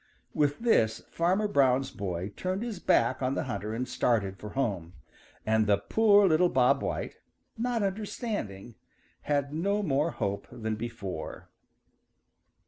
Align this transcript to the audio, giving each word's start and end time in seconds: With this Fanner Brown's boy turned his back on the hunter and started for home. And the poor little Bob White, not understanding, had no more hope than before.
With 0.33 0.61
this 0.61 1.03
Fanner 1.11 1.47
Brown's 1.47 1.91
boy 1.91 2.29
turned 2.35 2.63
his 2.63 2.79
back 2.79 3.21
on 3.21 3.35
the 3.35 3.43
hunter 3.43 3.71
and 3.71 3.87
started 3.87 4.35
for 4.35 4.49
home. 4.57 4.93
And 5.45 5.67
the 5.67 5.77
poor 5.77 6.27
little 6.27 6.49
Bob 6.49 6.81
White, 6.81 7.17
not 7.55 7.83
understanding, 7.83 8.73
had 9.29 9.53
no 9.53 9.83
more 9.83 10.09
hope 10.09 10.47
than 10.51 10.75
before. 10.75 11.49